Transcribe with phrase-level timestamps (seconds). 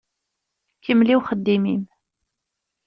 [0.85, 1.83] Kemmel i uxeddim-im.